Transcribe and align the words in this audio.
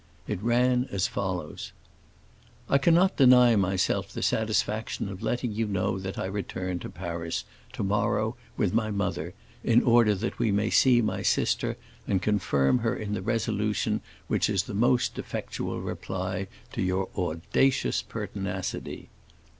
It 0.27 0.41
ran 0.41 0.87
as 0.91 1.05
follows:— 1.05 1.73
"I 2.67 2.79
cannot 2.79 3.17
deny 3.17 3.55
myself 3.55 4.11
the 4.11 4.23
satisfaction 4.23 5.07
of 5.09 5.21
letting 5.21 5.51
you 5.51 5.67
know 5.67 5.99
that 5.99 6.17
I 6.17 6.25
return 6.25 6.79
to 6.79 6.89
Paris, 6.89 7.45
to 7.73 7.83
morrow, 7.83 8.35
with 8.57 8.73
my 8.73 8.89
mother, 8.89 9.35
in 9.63 9.83
order 9.83 10.15
that 10.15 10.39
we 10.39 10.51
may 10.51 10.71
see 10.71 11.03
my 11.03 11.21
sister 11.21 11.77
and 12.07 12.19
confirm 12.19 12.79
her 12.79 12.95
in 12.95 13.13
the 13.13 13.21
resolution 13.21 14.01
which 14.27 14.49
is 14.49 14.63
the 14.63 14.73
most 14.73 15.19
effectual 15.19 15.79
reply 15.79 16.47
to 16.73 16.81
your 16.81 17.09
audacious 17.15 18.01
pertinacity. 18.01 19.09